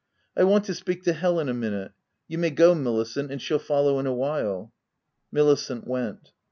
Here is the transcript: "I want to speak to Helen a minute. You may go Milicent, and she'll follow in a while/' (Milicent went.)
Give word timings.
"I 0.35 0.43
want 0.45 0.65
to 0.65 0.73
speak 0.73 1.03
to 1.03 1.13
Helen 1.13 1.47
a 1.47 1.53
minute. 1.53 1.91
You 2.27 2.39
may 2.39 2.49
go 2.49 2.73
Milicent, 2.73 3.29
and 3.29 3.39
she'll 3.39 3.59
follow 3.59 3.99
in 3.99 4.07
a 4.07 4.15
while/' 4.15 4.71
(Milicent 5.31 5.85
went.) 5.85 6.31